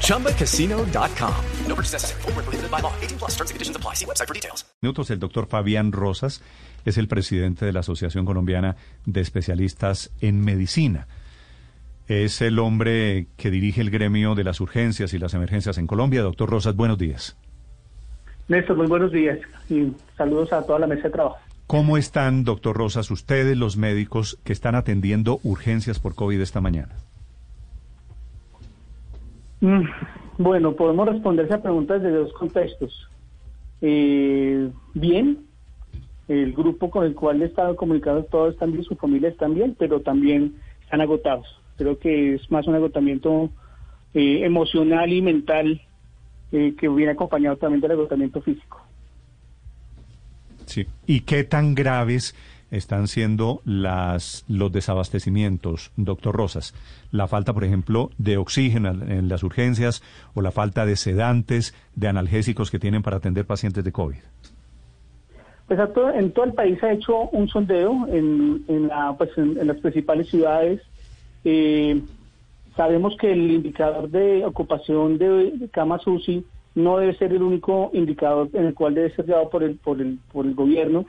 [0.00, 1.34] ChumbaCasino.com.
[1.68, 2.22] No purchase necessary.
[2.22, 2.92] Full prohibited by law.
[3.02, 3.94] 18 plus terms and conditions apply.
[3.94, 4.64] See website for details.
[4.82, 6.42] Minutos, el doctor Fabián Rosas
[6.84, 11.06] es el presidente de la Asociación Colombiana de Especialistas en Medicina.
[12.06, 16.22] Es el hombre que dirige el gremio de las urgencias y las emergencias en Colombia.
[16.22, 17.36] Doctor Rosas, buenos días.
[18.48, 19.38] Néstor, muy buenos días
[19.70, 21.38] y saludos a toda la mesa de trabajo.
[21.66, 26.94] ¿Cómo están, doctor Rosas, ustedes, los médicos que están atendiendo urgencias por COVID esta mañana?
[29.64, 29.88] Mm,
[30.36, 33.08] bueno, podemos responder esa pregunta desde dos contextos.
[33.80, 35.38] Eh, bien,
[36.28, 39.74] el grupo con el cual he estado comunicado, todos están bien, su familia están bien,
[39.78, 41.46] pero también están agotados.
[41.78, 43.48] Creo que es más un agotamiento
[44.12, 45.80] eh, emocional y mental
[46.52, 48.82] eh, que viene acompañado también del agotamiento físico.
[50.66, 50.86] Sí.
[51.06, 52.34] ¿Y qué tan graves
[52.70, 56.74] están siendo las, los desabastecimientos, doctor Rosas?
[57.10, 60.02] La falta, por ejemplo, de oxígeno en las urgencias
[60.34, 64.16] o la falta de sedantes, de analgésicos que tienen para atender pacientes de COVID.
[65.66, 65.80] Pues
[66.14, 70.82] en todo el país ha hecho un sondeo en, en, pues en, las principales ciudades.
[71.44, 72.02] Eh,
[72.76, 78.48] Sabemos que el indicador de ocupación de, camas UCI no debe ser el único indicador
[78.52, 81.06] en el cual debe ser llevado por el, por el, por el gobierno,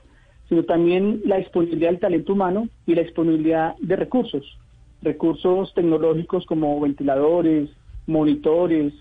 [0.49, 4.57] sino también la disponibilidad del talento humano y la disponibilidad de recursos,
[5.01, 7.69] recursos tecnológicos como ventiladores,
[8.07, 8.93] monitores,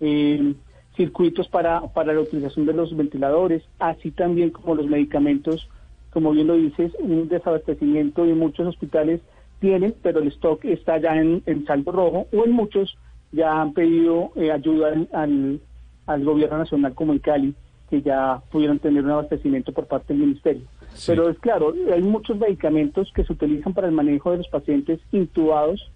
[0.00, 0.54] eh,
[0.96, 5.68] circuitos para, para la utilización de los ventiladores, así también como los medicamentos,
[6.10, 9.20] como bien lo dices, un desabastecimiento de muchos hospitales
[9.60, 12.96] tienen, pero el stock está ya en, saldo rojo o en muchos
[13.32, 15.60] ya han pedido eh, ayuda al,
[16.06, 17.54] al, gobierno nacional como en Cali,
[17.90, 20.62] que ya pudieron tener un abastecimiento por parte del ministerio.
[21.06, 25.00] Pero es claro, hay muchos medicamentos que se utilizan para el manejo de los pacientes
[25.12, 25.90] intubados,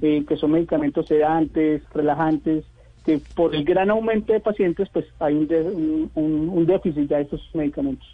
[0.00, 2.64] eh, que son medicamentos sedantes, relajantes,
[3.04, 7.22] que por el gran aumento de pacientes, pues hay un, un, un déficit ya de
[7.22, 8.06] estos medicamentos.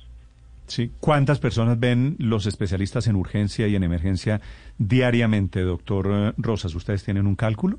[0.68, 0.90] Sí.
[1.00, 4.40] ¿Cuántas personas ven los especialistas en urgencia y en emergencia
[4.76, 6.74] diariamente, doctor eh, Rosas?
[6.74, 7.78] ¿Ustedes tienen un cálculo?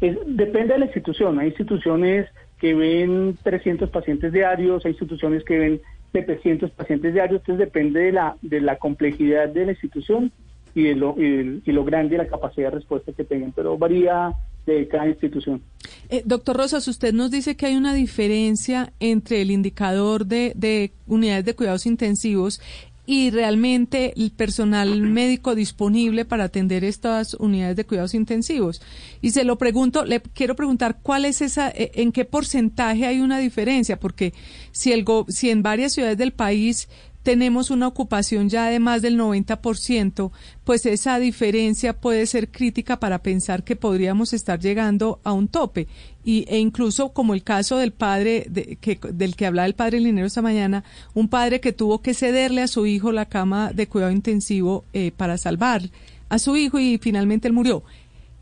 [0.00, 1.38] depende de la institución.
[1.38, 2.28] Hay instituciones
[2.58, 5.80] que ven 300 pacientes diarios, hay instituciones que ven
[6.14, 10.30] 700 pacientes diarios, entonces depende de la, de la complejidad de la institución
[10.72, 14.32] y de lo, y, y lo grande la capacidad de respuesta que tengan, pero varía
[14.64, 15.60] de cada institución.
[16.08, 20.92] Eh, doctor Rosas, usted nos dice que hay una diferencia entre el indicador de, de
[21.06, 22.60] unidades de cuidados intensivos
[23.06, 28.80] y realmente el personal médico disponible para atender estas unidades de cuidados intensivos.
[29.20, 33.20] Y se lo pregunto, le quiero preguntar cuál es esa, eh, en qué porcentaje hay
[33.20, 34.32] una diferencia, porque
[34.72, 36.88] si el si en varias ciudades del país
[37.24, 40.30] tenemos una ocupación ya de más del 90%,
[40.62, 45.88] pues esa diferencia puede ser crítica para pensar que podríamos estar llegando a un tope.
[46.22, 48.46] Y, e incluso como el caso del padre
[48.80, 52.60] que, del que hablaba el padre Linero esta mañana, un padre que tuvo que cederle
[52.60, 55.82] a su hijo la cama de cuidado intensivo eh, para salvar
[56.28, 57.84] a su hijo y finalmente él murió.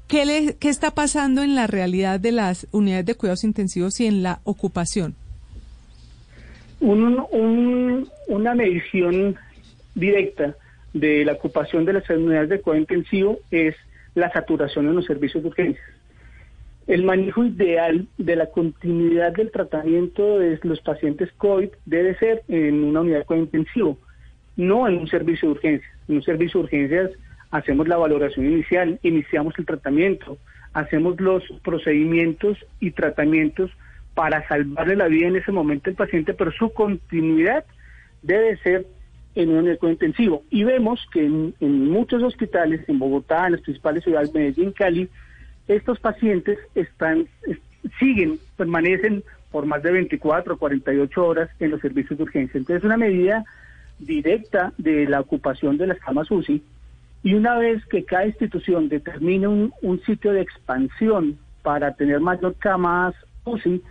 [0.08, 4.06] ¿Qué, le, ¿Qué está pasando en la realidad de las unidades de cuidados intensivos y
[4.06, 5.14] en la ocupación?
[6.82, 9.36] Un, una medición
[9.94, 10.56] directa
[10.92, 13.74] de la ocupación de las unidades de cuidado intensivo es
[14.14, 15.84] la saturación en los servicios de urgencias.
[16.86, 22.84] El manejo ideal de la continuidad del tratamiento de los pacientes COVID debe ser en
[22.84, 23.98] una unidad de cuidado intensivo,
[24.56, 25.92] no en un servicio de urgencias.
[26.08, 27.10] En un servicio de urgencias
[27.52, 30.38] hacemos la valoración inicial, iniciamos el tratamiento,
[30.72, 33.70] hacemos los procedimientos y tratamientos
[34.14, 37.64] para salvarle la vida en ese momento al paciente, pero su continuidad
[38.22, 38.86] debe ser
[39.34, 40.42] en un eco intensivo.
[40.50, 41.54] Y vemos que en,
[41.88, 45.08] muchos hospitales, en Bogotá, en las principales ciudades, Medellín, Cali,
[45.68, 47.26] estos pacientes están
[47.98, 52.58] siguen, permanecen por más de 24 o 48 horas en los servicios de urgencia.
[52.58, 53.44] Entonces, una medida
[53.98, 56.62] directa de la ocupación de las camas UCI
[57.22, 62.54] y una vez que cada institución determine un, un sitio de expansión para tener mayor
[62.58, 63.14] camas
[63.44, 63.82] UCI,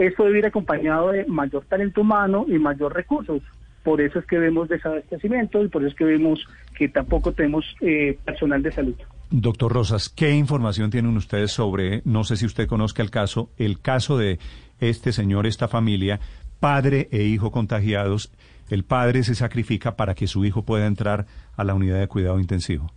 [0.00, 3.42] eso debe ir acompañado de mayor talento humano y mayor recursos.
[3.82, 7.64] Por eso es que vemos desabastecimiento y por eso es que vemos que tampoco tenemos
[7.80, 8.94] eh, personal de salud.
[9.30, 13.80] Doctor Rosas, ¿qué información tienen ustedes sobre, no sé si usted conozca el caso, el
[13.80, 14.38] caso de
[14.80, 16.18] este señor, esta familia,
[16.58, 18.32] padre e hijo contagiados,
[18.70, 21.26] el padre se sacrifica para que su hijo pueda entrar
[21.56, 22.90] a la unidad de cuidado intensivo.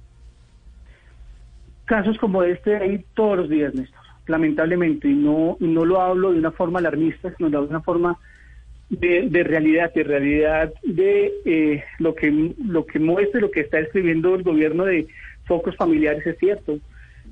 [1.86, 6.40] Casos como este hay todos los días, Néstor, lamentablemente, y no, no lo hablo de
[6.40, 8.20] una forma alarmista, sino de una forma
[8.90, 13.80] de, de realidad, de realidad de eh, lo que lo que muestra, lo que está
[13.80, 15.08] escribiendo el gobierno de
[15.46, 16.80] focos familiares es cierto.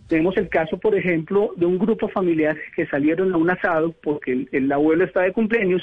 [0.08, 4.34] Tenemos el caso, por ejemplo, de un grupo familiar que salieron a un asado porque
[4.34, 5.82] el, el abuelo está de cumpleaños.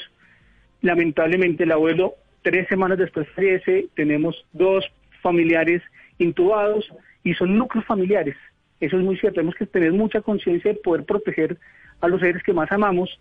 [0.81, 4.85] Lamentablemente el abuelo tres semanas después fallece, tenemos dos
[5.21, 5.81] familiares
[6.17, 6.89] intubados
[7.23, 8.35] y son núcleos familiares.
[8.79, 11.57] Eso es muy cierto, tenemos que tener mucha conciencia de poder proteger
[12.01, 13.19] a los seres que más amamos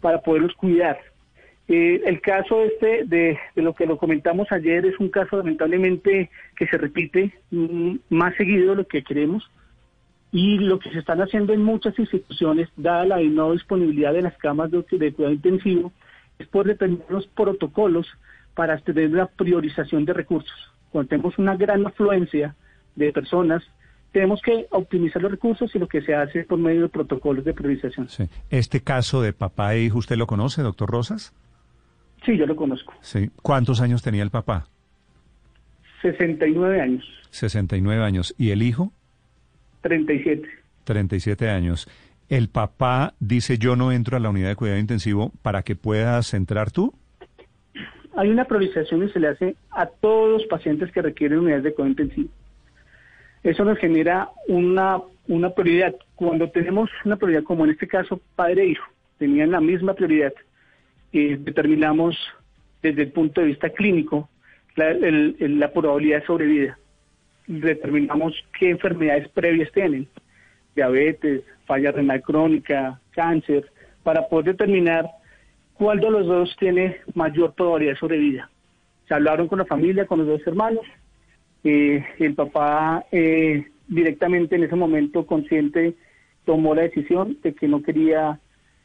[0.00, 0.98] para poderlos cuidar.
[1.68, 6.66] Eh, el caso este de, lo que lo comentamos ayer es un caso lamentablemente que
[6.66, 9.50] se repite mm, más seguido de lo que queremos
[10.32, 14.36] y lo que se están haciendo en muchas instituciones, dada la no disponibilidad de las
[14.38, 15.92] camas de, cuidado intensivo,
[16.38, 18.06] es por determinar los protocolos
[18.54, 20.72] para tener una priorización de recursos.
[20.90, 22.54] Cuando tenemos una gran afluencia
[22.94, 23.62] de personas,
[24.12, 27.54] tenemos que optimizar los recursos y lo que se hace por medio de protocolos de
[27.54, 28.08] priorización.
[28.08, 28.28] Sí.
[28.50, 31.34] ¿Este caso de papá e hijo usted lo conoce, doctor Rosas?
[32.24, 32.94] Sí, yo lo conozco.
[33.00, 33.30] Sí.
[33.42, 34.66] ¿Cuántos años tenía el papá?
[36.02, 37.04] 69 años.
[37.30, 38.34] 69 años.
[38.38, 38.92] ¿Y el hijo?
[39.82, 40.48] 37.
[40.84, 41.88] 37 años.
[42.28, 46.34] ¿El papá dice yo no entro a la unidad de cuidado intensivo para que puedas
[46.34, 46.94] entrar tú?
[48.16, 51.74] Hay una priorización que se le hace a todos los pacientes que requieren unidades de
[51.74, 52.30] cuidado intensivo.
[53.42, 55.94] Eso nos genera una, una prioridad.
[56.14, 58.84] Cuando tenemos una prioridad, como en este caso, padre e hijo,
[59.18, 60.32] tenían la misma prioridad,
[61.12, 62.16] eh, determinamos
[62.82, 64.28] desde el punto de vista clínico
[64.76, 66.78] la, el, la probabilidad de sobrevida.
[67.46, 70.06] Determinamos qué enfermedades previas tienen,
[70.74, 73.70] diabetes, falla renal crónica, cáncer,
[74.02, 75.06] para poder determinar
[75.74, 78.50] cuál de los dos tiene mayor probabilidad de sobrevida.
[79.06, 80.84] Se hablaron con la familia, con los dos hermanos.
[81.64, 85.96] Eh, el papá eh, directamente en ese momento consciente
[86.44, 88.40] tomó la decisión de que no quería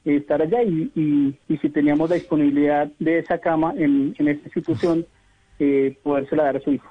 [0.05, 5.05] eh, estar allá y, si teníamos la disponibilidad de esa cama en, en esta institución,
[5.59, 6.89] eh, podérsela dar a su hijo.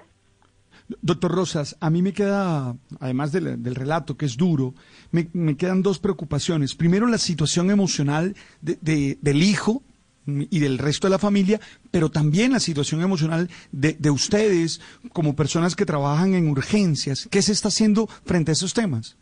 [1.01, 4.75] Doctor Rosas, a mí me queda, además del, del relato que es duro,
[5.11, 6.75] me, me, quedan dos preocupaciones.
[6.75, 9.83] Primero, la situación emocional de, de, del hijo
[10.27, 11.59] y del resto de la familia,
[11.91, 14.81] pero también la situación emocional de, de, ustedes
[15.13, 17.29] como personas que trabajan en urgencias.
[17.31, 19.19] ¿Qué se está haciendo frente a esos temas?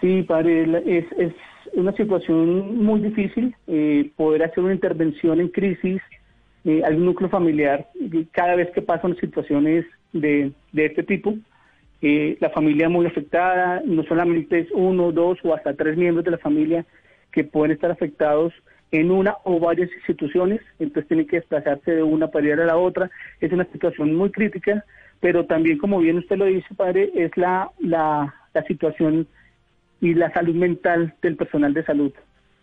[0.00, 1.32] Sí, padre, es, es
[1.72, 6.00] una situación muy difícil eh, poder hacer una intervención en crisis
[6.64, 7.88] eh, al núcleo familiar.
[8.32, 11.34] Cada vez que pasan situaciones de, de este tipo,
[12.00, 16.32] eh, la familia muy afectada, no solamente es uno, dos o hasta tres miembros de
[16.32, 16.84] la familia
[17.32, 18.52] que pueden estar afectados
[18.90, 23.10] en una o varias instituciones, entonces tienen que desplazarse de una para a la otra.
[23.40, 24.84] Es una situación muy crítica,
[25.20, 29.26] pero también, como bien usted lo dice, padre, es la, la, la situación
[30.00, 32.12] y la salud mental del personal de salud.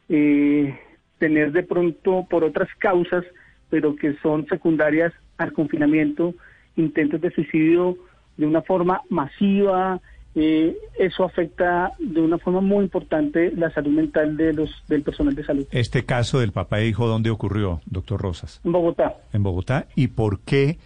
[0.10, 0.78] Eh,
[1.18, 3.24] tener de pronto, por otras causas,
[3.70, 6.34] pero que son secundarias al confinamiento,
[6.76, 7.98] intentos de suicidio
[8.38, 10.00] de una forma masiva,
[10.34, 15.36] eh, eso afecta de una forma muy importante la salud mental de los del personal
[15.36, 15.68] de salud.
[15.72, 18.62] Este caso del papá e hijo, ¿dónde ocurrió, doctor Rosas?
[18.64, 19.18] En Bogotá.
[19.34, 19.88] En Bogotá.
[19.96, 20.78] ¿Y por qué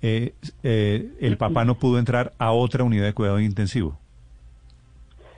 [0.00, 3.98] eh, eh, el papá no pudo entrar a otra unidad de cuidado intensivo?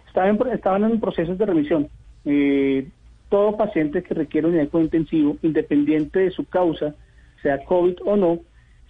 [0.09, 1.89] Estaban, estaban en procesos de remisión.
[2.25, 2.89] Eh,
[3.29, 6.95] todo paciente que requiere unidad de cuidado intensivo, independiente de su causa,
[7.43, 8.41] sea COVID o no,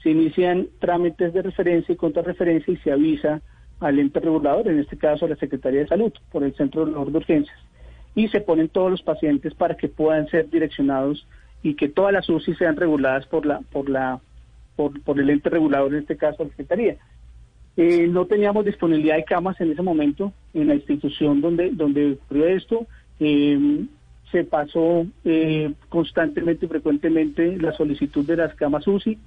[0.03, 3.43] se inician trámites de referencia y contrarreferencia y se avisa
[3.81, 7.13] al ente regulador, en este caso a la Secretaría de Salud, por el Centro Regulador
[7.13, 7.59] de Urgencias.
[8.15, 11.27] Y se ponen todos los pacientes para que puedan ser direccionados
[11.63, 14.21] y que todas las UCI sean reguladas por la por la
[14.77, 16.97] por, por el ente regulador, en este caso la Secretaría.
[17.77, 22.47] Eh, no teníamos disponibilidad de camas en ese momento en la institución donde, donde ocurrió
[22.47, 22.87] esto.
[23.21, 23.85] Eh,
[24.33, 29.19] se pasó eh, constantemente y frecuentemente la solicitud de las camas UCI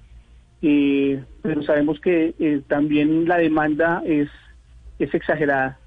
[0.61, 4.29] eh, pero sabemos que eh, también la demanda es,
[4.99, 5.79] es exagerada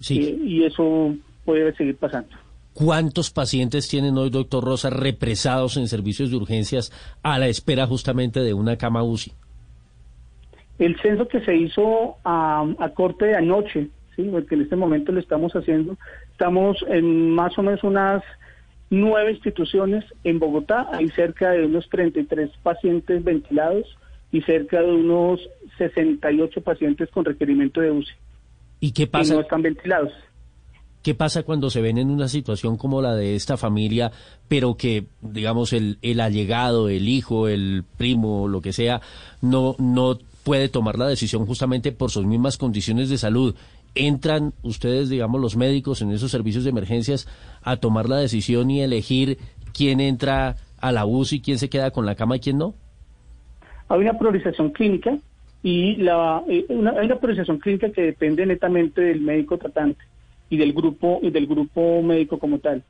[0.00, 0.18] sí.
[0.18, 1.14] eh, y eso
[1.44, 2.30] puede seguir pasando.
[2.74, 6.90] ¿Cuántos pacientes tienen hoy, doctor Rosa, represados en servicios de urgencias
[7.22, 9.32] a la espera justamente de una cama UCI?
[10.78, 14.22] El censo que se hizo a, a corte de anoche, ¿sí?
[14.30, 15.98] porque en este momento lo estamos haciendo,
[16.30, 18.22] estamos en más o menos unas
[18.88, 23.86] nueve instituciones en Bogotá, hay cerca de unos 33 pacientes ventilados,
[24.32, 25.40] y cerca de unos
[25.78, 28.12] 68 pacientes con requerimiento de UCI.
[28.80, 29.34] ¿Y qué pasa?
[29.34, 30.12] Y no están ventilados.
[31.02, 34.12] ¿Qué pasa cuando se ven en una situación como la de esta familia,
[34.48, 39.00] pero que, digamos, el, el allegado, el hijo, el primo, lo que sea,
[39.40, 43.54] no, no puede tomar la decisión justamente por sus mismas condiciones de salud?
[43.96, 47.26] ¿Entran ustedes, digamos, los médicos en esos servicios de emergencias
[47.62, 49.38] a tomar la decisión y elegir
[49.74, 52.74] quién entra a la UCI, quién se queda con la cama y quién no?
[53.92, 55.18] Hay una priorización clínica
[55.62, 60.02] y la, eh, una, priorización clínica que depende netamente del médico tratante
[60.48, 62.82] y del grupo y del grupo médico como tal.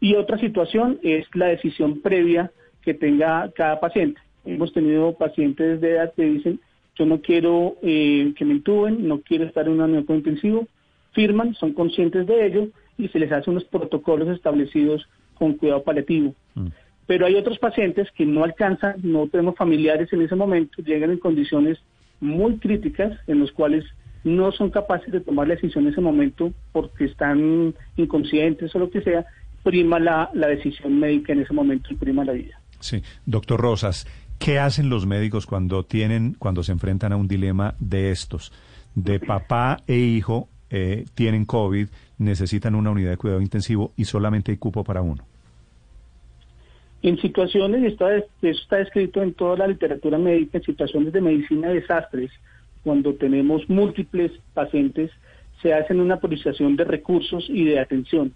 [0.00, 4.18] Y otra situación es la decisión previa que tenga cada paciente.
[4.46, 6.60] Hemos tenido pacientes de edad que dicen,
[6.94, 10.66] yo no quiero eh, que me intuben, no quiero estar en un unidad intensivo,
[11.12, 16.34] firman, son conscientes de ello y se les hace unos protocolos establecidos con cuidado paliativo.
[16.54, 16.68] Mm.
[17.06, 21.18] Pero hay otros pacientes que no alcanzan, no tenemos familiares en ese momento, llegan en
[21.18, 21.78] condiciones
[22.20, 23.84] muy críticas en los cuales
[24.24, 28.90] no son capaces de tomar la decisión en ese momento porque están inconscientes o lo
[28.90, 29.24] que sea,
[29.62, 32.60] prima la, decisión médica en ese momento y prima la vida.
[32.80, 34.06] Sí, doctor Rosas,
[34.38, 38.52] ¿qué hacen los médicos cuando tienen, cuando se enfrentan a un dilema de estos?
[38.94, 44.50] De papá e hijo eh, tienen COVID, necesitan una unidad de cuidado intensivo y solamente
[44.50, 45.24] hay cupo para uno.
[47.06, 48.08] En situaciones, y esto
[48.42, 52.32] está escrito en toda la literatura médica, en situaciones de medicina de desastres,
[52.82, 55.12] cuando tenemos múltiples pacientes,
[55.62, 58.32] se hacen una priorización de recursos y de atención.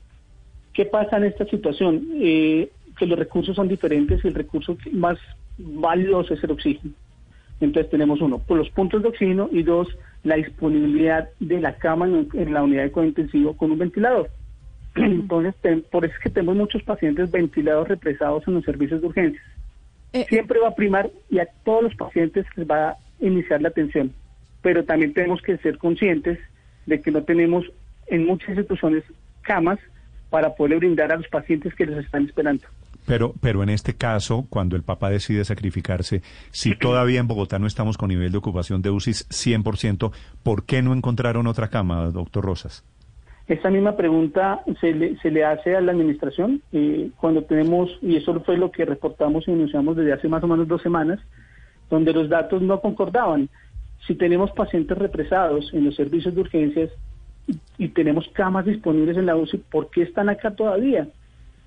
[0.72, 2.10] ¿Qué pasa en esta situación?
[2.14, 5.18] Eh, que los recursos son diferentes y el recurso más
[5.58, 6.94] valioso es el oxígeno.
[7.60, 9.88] Entonces tenemos uno, por los puntos de oxígeno y dos,
[10.22, 14.30] la disponibilidad de la cama en, la unidad de cuidado intensivo con un ventilador.
[14.96, 15.54] Entonces,
[15.90, 19.44] por eso es que tenemos muchos pacientes ventilados represados en los servicios de urgencias.
[20.12, 23.68] Eh, Siempre va a primar y a todos los pacientes les va a iniciar la
[23.68, 24.12] atención
[24.62, 26.38] pero también tenemos que ser conscientes
[26.86, 27.64] de que no tenemos
[28.06, 29.04] en muchas instituciones
[29.42, 29.78] camas
[30.28, 32.64] para poder brindar a los pacientes que les están esperando.
[33.06, 37.66] Pero, pero en este caso, cuando el papá decide sacrificarse, si todavía en Bogotá no
[37.66, 42.44] estamos con nivel de ocupación de UCI 100%, ¿por qué no encontraron otra cama, doctor
[42.44, 42.84] Rosas?
[43.50, 48.14] Esta misma pregunta se le, se le hace a la administración eh, cuando tenemos, y
[48.14, 51.18] eso fue lo que reportamos y anunciamos desde hace más o menos dos semanas,
[51.90, 53.48] donde los datos no concordaban
[54.06, 56.90] si tenemos pacientes represados en los servicios de urgencias
[57.76, 61.08] y, tenemos camas disponibles en la UCI, ¿por qué están acá todavía?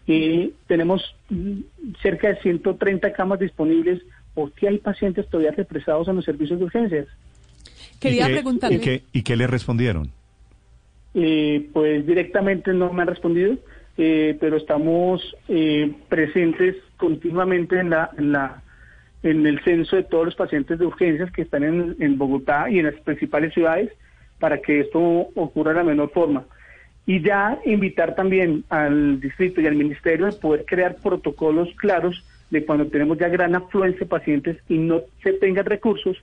[0.07, 1.59] Eh, tenemos mm,
[2.01, 4.01] cerca de 130 camas disponibles,
[4.33, 7.07] ¿por qué hay pacientes todavía represados en los servicios de urgencias?
[7.99, 8.77] Quería preguntarle.
[8.77, 10.22] ¿y qué, ¿Y qué le respondieron?
[11.15, 13.55] Eh, pues directamente no me han respondido,
[13.97, 18.63] eh, pero estamos eh, presentes continuamente en la, en la
[19.21, 22.87] en el censo de todos los pacientes de urgencias que están en, Bogotá y en
[22.87, 23.89] las principales ciudades
[24.37, 26.43] para que esto ocurra de la menor forma.
[27.05, 32.65] Y ya invitar también al distrito y al ministerio a poder crear protocolos claros de
[32.65, 36.21] cuando tenemos ya gran afluencia de pacientes y no se tengan recursos,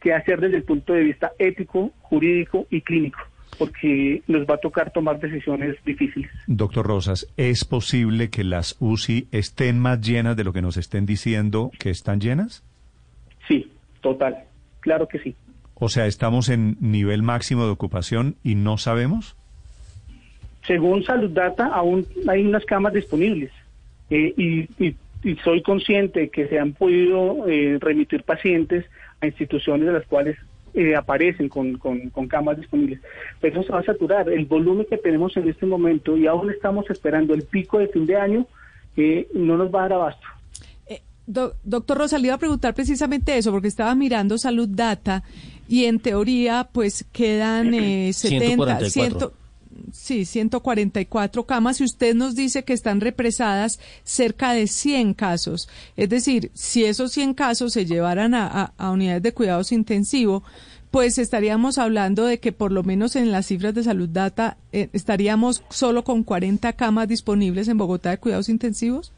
[0.00, 3.20] que hacer desde el punto de vista ético, jurídico y clínico
[3.58, 6.30] porque nos va a tocar tomar decisiones difíciles.
[6.46, 11.06] Doctor Rosas, ¿es posible que las UCI estén más llenas de lo que nos estén
[11.06, 12.64] diciendo que están llenas?
[13.48, 14.44] Sí, total,
[14.80, 15.34] claro que sí.
[15.74, 19.36] O sea, ¿estamos en nivel máximo de ocupación y no sabemos?
[20.66, 23.50] Según Salud Data, aún hay unas camas disponibles
[24.10, 24.94] eh, y,
[25.44, 28.84] soy consciente que se han podido eh, remitir pacientes
[29.20, 30.36] a instituciones de las cuales
[30.74, 33.00] eh, aparecen con, con, camas disponibles.
[33.40, 34.28] Pero eso se va a saturar.
[34.28, 38.06] El volumen que tenemos en este momento y aún estamos esperando el pico de fin
[38.06, 38.46] de año,
[38.96, 40.26] eh, no nos va a dar abasto.
[40.86, 45.22] Eh, doctor Rosa, le iba a preguntar precisamente eso, porque estaba mirando Salud Data
[45.68, 49.41] y en teoría pues quedan eh, 70, 144.
[49.92, 55.68] Sí, 144 camas y usted nos dice que están represadas cerca de 100 casos.
[55.96, 60.42] Es decir, si esos 100 casos se llevaran a, unidades de cuidados intensivos,
[60.90, 64.88] pues estaríamos hablando de que por lo menos en las cifras de salud data eh,
[64.92, 69.12] estaríamos solo con 40 camas disponibles en Bogotá de cuidados intensivos.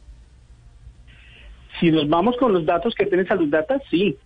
[1.79, 4.17] Si nos vamos con los datos que tiene salud data, sí,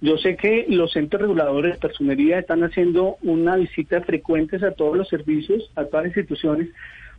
[0.00, 4.96] yo sé que los entes reguladores de personería están haciendo una visita frecuentes a todos
[4.96, 6.68] los servicios, a todas las instituciones,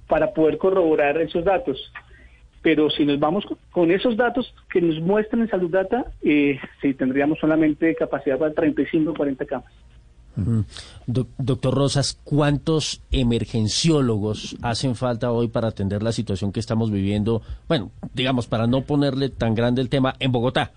[0.07, 1.91] para poder corroborar esos datos.
[2.61, 6.93] Pero si nos vamos con esos datos que nos muestran en Salud Data, eh, sí
[6.93, 9.73] tendríamos solamente capacidad para 35 o 40 camas.
[11.07, 17.41] doctor Rosas, ¿cuántos emergenciólogos hacen falta hoy para atender la situación que estamos viviendo?
[17.67, 20.73] Bueno, digamos, para no ponerle tan grande el tema en Bogotá.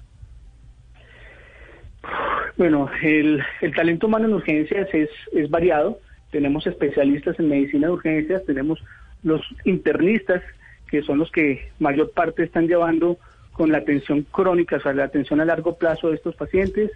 [2.61, 3.43] Bueno, el,
[3.75, 5.99] talento humano en urgencias es, es variado.
[6.31, 8.85] tenemos especialistas en medicina de urgencias, tenemos
[9.23, 10.43] los internistas,
[10.91, 13.17] que son los que mayor parte están llevando
[13.53, 16.91] con la atención crónica, o sea, la atención a largo plazo de estos pacientes.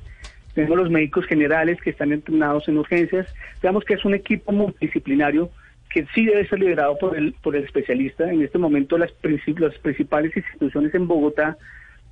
[0.52, 3.34] Tenemos los médicos generales que están entrenados en urgencias.
[3.62, 5.48] Digamos que es un equipo multidisciplinario
[5.88, 8.30] que sí debe ser liderado por el, por el especialista.
[8.30, 11.56] En este momento las, las principales instituciones en Bogotá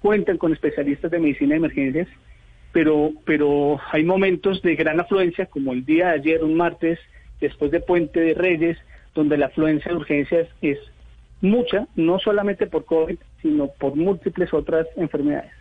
[0.00, 2.08] cuentan con especialistas de medicina de emergencias,
[2.72, 6.98] pero, pero hay momentos de gran afluencia, como el día de ayer, un martes,
[7.40, 8.78] después de Puente de Reyes,
[9.14, 10.78] donde la afluencia de urgencias es
[11.40, 15.52] mucha, no solamente por COVID, sino por múltiples otras enfermedades.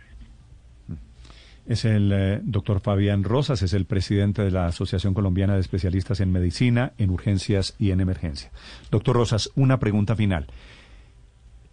[1.66, 6.20] Es el eh, doctor Fabián Rosas, es el presidente de la Asociación Colombiana de Especialistas
[6.20, 8.50] en Medicina, en Urgencias y en Emergencia.
[8.90, 10.46] Doctor Rosas, una pregunta final.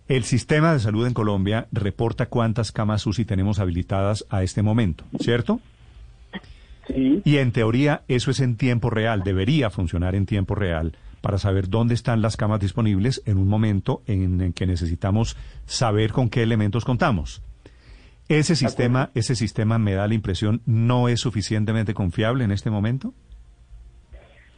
[0.10, 5.04] El sistema de salud en Colombia reporta cuántas camas UCI tenemos habilitadas a este momento,
[5.20, 5.60] ¿cierto?
[6.88, 7.22] Sí.
[7.24, 11.70] Y en teoría eso es en tiempo real, debería funcionar en tiempo real para saber
[11.70, 15.38] dónde están las camas disponibles en un momento en, en que necesitamos
[15.68, 17.44] saber con qué elementos contamos.
[18.30, 23.14] ¿Ese sistema, ese sistema me da la impresión no es suficientemente confiable en este momento?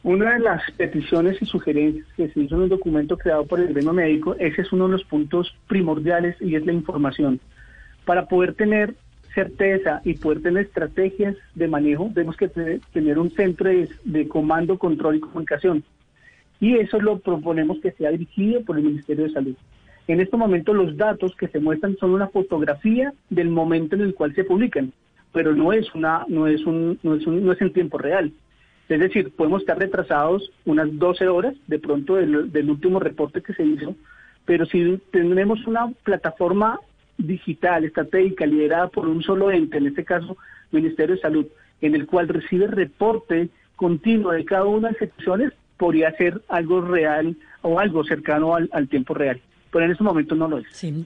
[0.04, 3.68] Una de las peticiones y sugerencias que se hizo en un documento creado por el
[3.68, 7.38] gremio médico, ese es uno de los puntos primordiales y es la información.
[8.04, 8.96] Para poder tener
[9.32, 14.76] certeza y poder tener estrategias de manejo, tenemos que tener un centro de, de comando,
[14.76, 15.84] control y comunicación.
[16.58, 19.54] Y eso lo proponemos que sea dirigido por el Ministerio de Salud.
[20.08, 24.14] En este momento los datos que se muestran son una fotografía del momento en el
[24.14, 24.92] cual se publican,
[25.32, 28.32] pero no es una, no es un, no es, un, no es en tiempo real.
[28.92, 33.64] Es decir, podemos estar retrasados unas 12 horas de pronto del, último reporte que se
[33.64, 33.94] hizo,
[34.44, 36.80] pero si tenemos una plataforma
[37.16, 40.36] digital, estratégica, liderada por un solo ente, en este caso
[40.72, 41.46] Ministerio de Salud,
[41.80, 46.80] en el cual recibe reporte continuo de cada una de las secciones, podría ser algo
[46.80, 49.40] real o algo cercano al, al tiempo real
[49.72, 50.66] pero en este momento no lo es.
[50.70, 51.04] Sí.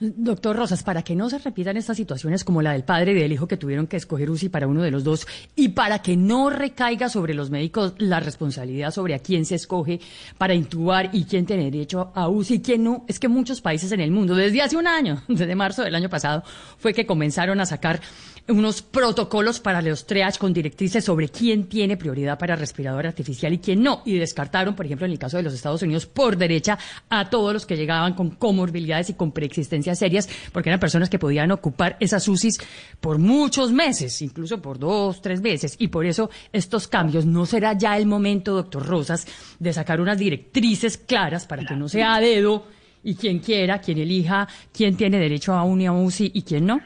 [0.00, 3.32] Doctor Rosas, para que no se repitan estas situaciones como la del padre y del
[3.32, 6.48] hijo que tuvieron que escoger UCI para uno de los dos y para que no
[6.48, 10.00] recaiga sobre los médicos la responsabilidad sobre a quién se escoge
[10.38, 13.92] para intubar y quién tiene derecho a UCI y quién no, es que muchos países
[13.92, 16.44] en el mundo, desde hace un año, desde marzo del año pasado,
[16.78, 18.00] fue que comenzaron a sacar
[18.50, 23.58] unos protocolos para los triage con directrices sobre quién tiene prioridad para respirador artificial y
[23.58, 24.02] quién no.
[24.04, 27.52] Y descartaron, por ejemplo, en el caso de los Estados Unidos, por derecha a todos
[27.52, 31.96] los que llegaban con comorbilidades y con preexistencias serias, porque eran personas que podían ocupar
[32.00, 32.58] esas UCIs
[33.00, 35.76] por muchos meses, incluso por dos, tres meses.
[35.78, 39.26] Y por eso estos cambios no será ya el momento, doctor Rosas,
[39.58, 42.64] de sacar unas directrices claras para que no sea a dedo
[43.02, 46.80] y quien quiera, quien elija, quién tiene derecho a una UCI y quién no.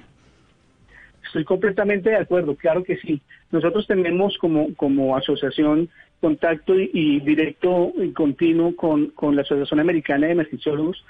[1.35, 3.21] Estoy completamente de acuerdo, claro que sí.
[3.51, 5.89] Nosotros tenemos como, como asociación
[6.21, 11.05] contacto y, directo y continuo con, con, la Asociación Americana de Emergenciólogos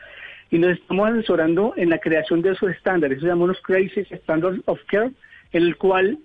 [0.50, 4.80] y nos estamos asesorando en la creación de esos estándares, eso llamamos Crisis Standards of
[4.86, 5.10] Care,
[5.52, 6.16] en el cual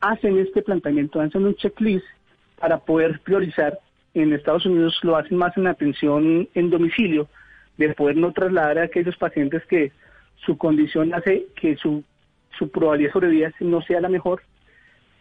[0.00, 2.06] hacen este planteamiento, hacen un checklist
[2.58, 3.78] para poder priorizar.
[4.14, 7.28] En Estados Unidos lo hacen más en atención en domicilio,
[7.76, 9.92] de poder no trasladar a aquellos pacientes que
[10.46, 12.02] su condición hace que su
[12.58, 14.42] su probabilidad de sobrevida no sea la mejor,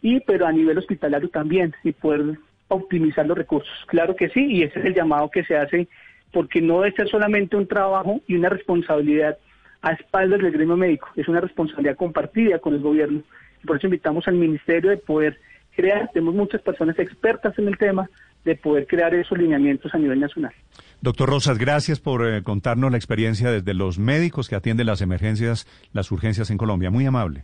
[0.02, 3.74] y pero a nivel hospitalario también, y poder optimizar los recursos.
[3.88, 5.88] Claro que sí, y ese es el llamado que se hace,
[6.32, 9.38] porque no debe ser solamente un trabajo y una responsabilidad
[9.82, 13.22] a espaldas del gremio médico, es una responsabilidad compartida con el gobierno.
[13.66, 15.40] Por eso invitamos al ministerio de poder
[15.76, 18.10] crear, tenemos muchas personas expertas en el tema,
[18.46, 20.54] de poder crear esos lineamientos a nivel nacional.
[21.02, 25.68] Doctor Rosas, gracias por eh, contarnos la experiencia desde los médicos que atienden las emergencias,
[25.92, 26.90] las urgencias en Colombia.
[26.90, 27.44] Muy amable.